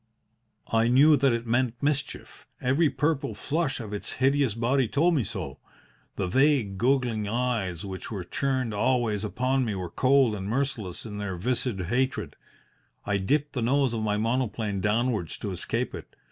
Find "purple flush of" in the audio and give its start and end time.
2.89-3.93